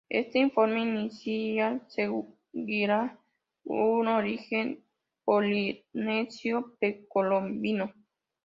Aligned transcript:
Este 0.09 0.39
informe 0.39 0.81
inicial 0.81 1.83
sugería 1.87 3.19
un 3.65 4.07
origen 4.07 4.83
polinesio 5.23 6.75
precolombino. 6.79 7.93